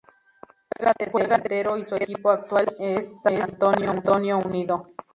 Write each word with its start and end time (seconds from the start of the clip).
Juega 0.79 0.95
de 0.97 1.09
delantero 1.25 1.77
y 1.77 1.83
su 1.85 1.93
equipo 1.93 2.31
actual 2.31 2.65
es 2.79 3.05
San 3.21 3.39
Antonio 3.39 4.39
Unido. 4.39 4.87